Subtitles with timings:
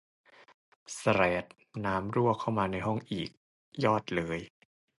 [0.95, 1.45] แสรด
[1.85, 3.29] น้ำรั่วเข้ามาในห้องอีก
[3.83, 4.39] ยอดเลย